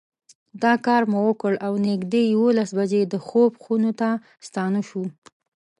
دا 0.63 0.73
کار 0.85 1.03
مو 1.11 1.19
وکړ 1.27 1.53
او 1.65 1.73
نږدې 1.87 2.21
یوولس 2.33 2.69
بجې 2.77 3.01
د 3.07 3.15
خوب 3.27 3.51
خونو 3.63 3.91
ته 3.99 4.09
ستانه 4.47 4.81
شوو. 4.87 5.05